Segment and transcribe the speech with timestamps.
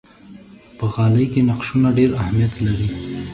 [0.77, 2.89] په غالۍ کې نقشونه ډېر اهمیت لري.